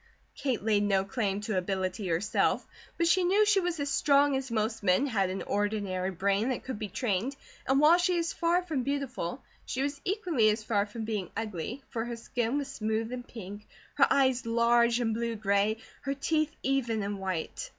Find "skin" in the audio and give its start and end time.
12.15-12.57